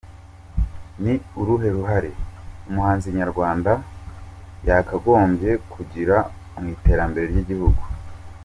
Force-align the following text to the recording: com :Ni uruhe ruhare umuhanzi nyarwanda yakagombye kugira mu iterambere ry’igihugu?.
com 0.53 0.63
:Ni 1.03 1.13
uruhe 1.39 1.67
ruhare 1.75 2.11
umuhanzi 2.69 3.07
nyarwanda 3.17 3.71
yakagombye 4.67 5.51
kugira 5.73 6.17
mu 6.59 6.65
iterambere 6.75 7.25
ry’igihugu?. 7.31 7.81